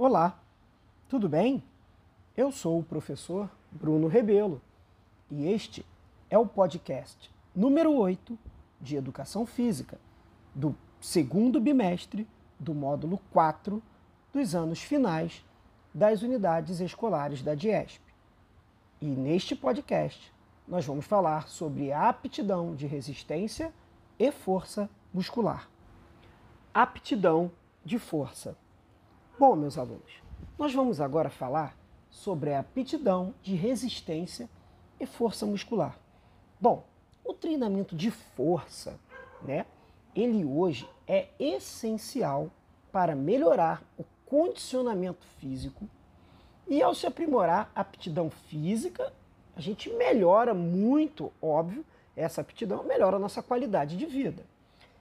[0.00, 0.40] Olá,
[1.08, 1.60] tudo bem?
[2.36, 4.62] Eu sou o professor Bruno Rebelo
[5.28, 5.84] e este
[6.30, 8.38] é o podcast número 8
[8.80, 9.98] de Educação Física
[10.54, 12.28] do segundo bimestre
[12.60, 13.82] do módulo 4
[14.32, 15.44] dos anos finais
[15.92, 18.00] das unidades escolares da DIESP.
[19.00, 20.32] E neste podcast
[20.68, 23.74] nós vamos falar sobre a aptidão de resistência
[24.16, 25.68] e força muscular.
[26.72, 27.50] Aptidão
[27.84, 28.56] de força.
[29.38, 30.20] Bom, meus alunos,
[30.58, 31.78] nós vamos agora falar
[32.10, 34.50] sobre a aptidão de resistência
[34.98, 35.96] e força muscular.
[36.60, 36.82] Bom,
[37.24, 38.98] o treinamento de força,
[39.40, 39.64] né?
[40.12, 42.50] Ele hoje é essencial
[42.90, 45.88] para melhorar o condicionamento físico
[46.66, 49.12] e ao se aprimorar a aptidão física,
[49.54, 51.84] a gente melhora muito, óbvio,
[52.16, 54.44] essa aptidão melhora a nossa qualidade de vida.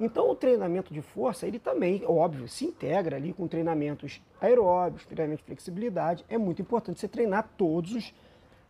[0.00, 5.42] Então o treinamento de força, ele também, óbvio, se integra ali com treinamentos aeróbicos, treinamento
[5.42, 6.24] de flexibilidade.
[6.28, 8.14] É muito importante você treinar todos os,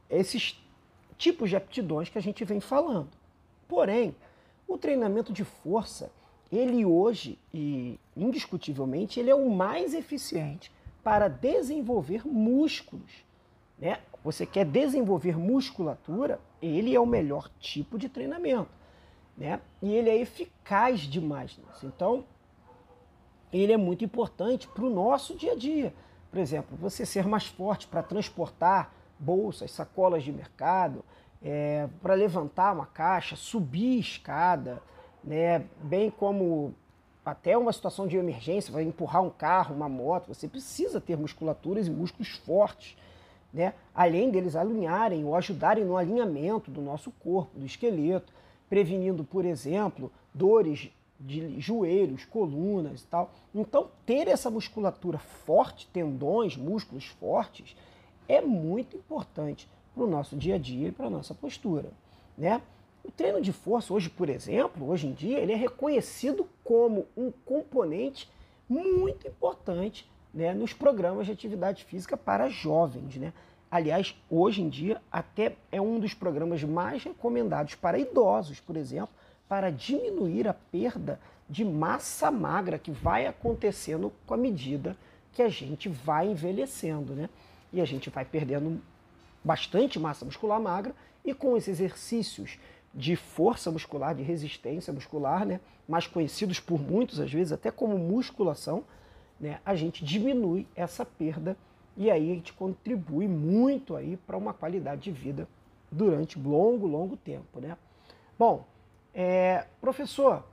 [0.08, 0.58] esses
[1.18, 3.10] tipos de aptidões que a gente vem falando.
[3.66, 4.16] Porém,
[4.66, 6.10] o treinamento de força,
[6.50, 10.72] ele hoje, e indiscutivelmente, ele é o mais eficiente
[11.04, 13.26] para desenvolver músculos.
[13.78, 13.98] Né?
[14.24, 18.77] Você quer desenvolver musculatura, ele é o melhor tipo de treinamento
[19.38, 19.60] né?
[19.80, 21.86] E ele é eficaz demais nisso.
[21.86, 22.24] Então,
[23.52, 25.94] ele é muito importante para o nosso dia a dia.
[26.30, 31.04] Por exemplo, você ser mais forte para transportar bolsas, sacolas de mercado,
[31.42, 34.82] é, para levantar uma caixa, subir escada,
[35.22, 35.64] né?
[35.82, 36.74] bem como
[37.24, 41.86] até uma situação de emergência, vai empurrar um carro, uma moto, você precisa ter musculaturas
[41.86, 42.96] e músculos fortes,
[43.52, 43.74] né?
[43.94, 48.32] além deles alinharem ou ajudarem no alinhamento do nosso corpo, do esqueleto
[48.68, 53.32] prevenindo, por exemplo, dores de joelhos, colunas e tal.
[53.54, 57.76] Então, ter essa musculatura forte, tendões, músculos fortes,
[58.28, 61.90] é muito importante para o nosso dia a dia e para a nossa postura.
[62.36, 62.62] Né?
[63.02, 67.32] O treino de força, hoje, por exemplo, hoje em dia, ele é reconhecido como um
[67.44, 68.30] componente
[68.68, 73.16] muito importante né, nos programas de atividade física para jovens.
[73.16, 73.32] Né?
[73.70, 79.10] Aliás, hoje em dia, até é um dos programas mais recomendados para idosos, por exemplo,
[79.46, 84.96] para diminuir a perda de massa magra que vai acontecendo com a medida
[85.32, 87.28] que a gente vai envelhecendo, né?
[87.72, 88.80] E a gente vai perdendo
[89.44, 92.58] bastante massa muscular magra e com esses exercícios
[92.94, 97.98] de força muscular, de resistência muscular, né, mais conhecidos por muitos às vezes até como
[97.98, 98.82] musculação,
[99.38, 101.56] né, a gente diminui essa perda
[101.98, 105.48] e aí a gente contribui muito aí para uma qualidade de vida
[105.90, 107.76] durante longo, longo tempo, né?
[108.38, 108.64] Bom,
[109.12, 110.44] é, professor,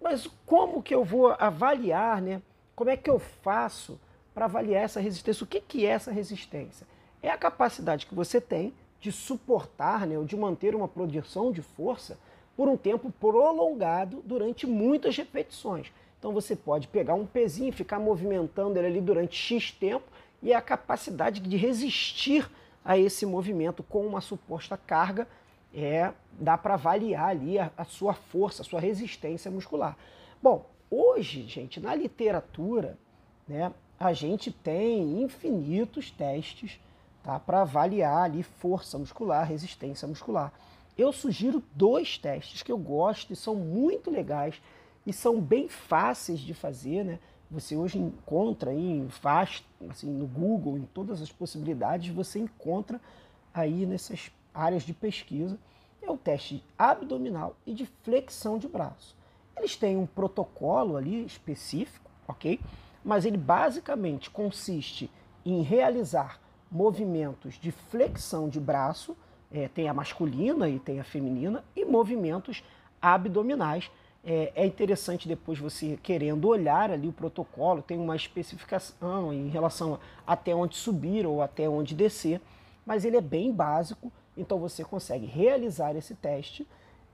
[0.00, 2.40] mas como que eu vou avaliar, né?
[2.74, 4.00] Como é que eu faço
[4.32, 5.44] para avaliar essa resistência?
[5.44, 6.86] O que, que é essa resistência?
[7.22, 11.60] É a capacidade que você tem de suportar, né, ou de manter uma produção de
[11.60, 12.18] força
[12.56, 15.92] por um tempo prolongado durante muitas repetições.
[16.18, 20.10] Então você pode pegar um pezinho, ficar movimentando ele ali durante X tempo
[20.42, 22.50] e a capacidade de resistir
[22.84, 25.26] a esse movimento com uma suposta carga
[25.74, 29.96] é dá para avaliar ali a, a, sua força, a sua resistência muscular.
[30.42, 32.98] Bom, hoje, gente, na literatura,
[33.48, 36.78] né, a gente tem infinitos testes
[37.22, 40.52] tá, para avaliar ali força muscular, resistência muscular.
[40.96, 44.60] Eu sugiro dois testes que eu gosto e são muito legais
[45.04, 47.18] e são bem fáceis de fazer, né?
[47.50, 53.00] Você hoje encontra aí, faz assim, no Google, em todas as possibilidades, você encontra
[53.54, 55.58] aí nessas áreas de pesquisa,
[56.02, 59.16] é o teste abdominal e de flexão de braço.
[59.56, 62.60] Eles têm um protocolo ali específico, ok?
[63.04, 65.10] Mas ele basicamente consiste
[65.44, 66.40] em realizar
[66.70, 69.16] movimentos de flexão de braço,
[69.50, 72.64] é, tem a masculina e tem a feminina, e movimentos
[73.00, 73.90] abdominais
[74.26, 80.00] é, é, interessante depois você querendo olhar ali o protocolo, tem uma especificação em relação
[80.26, 82.40] a até onde subir ou até onde descer,
[82.84, 86.66] mas ele é bem básico, então você consegue realizar esse teste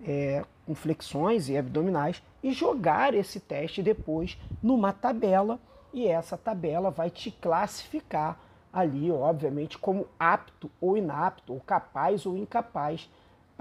[0.03, 5.61] é, com flexões e abdominais e jogar esse teste depois numa tabela
[5.93, 8.41] e essa tabela vai te classificar
[8.73, 13.07] ali, obviamente, como apto ou inapto, ou capaz ou incapaz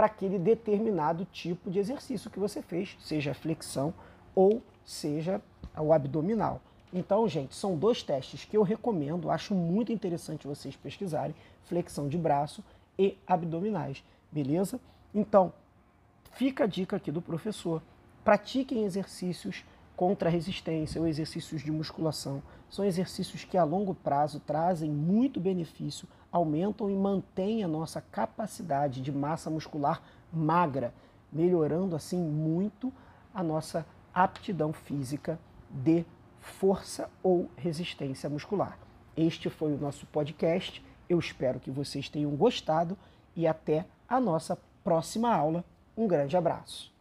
[0.01, 3.94] para aquele determinado tipo de exercício que você fez, seja flexão
[4.33, 5.39] ou seja
[5.77, 6.59] o abdominal.
[6.92, 12.18] Então, gente, são dois testes que eu recomendo, acho muito interessante vocês pesquisarem, flexão de
[12.18, 12.63] braço
[12.98, 14.80] e abdominais, beleza?
[15.13, 15.53] Então,
[16.31, 17.80] fica a dica aqui do professor.
[18.24, 19.63] Pratiquem exercícios
[20.01, 22.42] contra resistência ou exercícios de musculação.
[22.71, 29.00] são exercícios que a longo prazo trazem muito benefício, aumentam e mantêm a nossa capacidade
[29.00, 30.01] de massa muscular
[30.33, 30.92] magra,
[31.31, 32.92] melhorando assim muito
[33.31, 35.39] a nossa aptidão física
[35.69, 36.04] de
[36.39, 38.80] força ou resistência muscular.
[39.15, 40.83] Este foi o nosso podcast.
[41.07, 42.97] Eu espero que vocês tenham gostado
[43.36, 45.63] e até a nossa próxima aula.
[45.95, 46.92] Um grande abraço.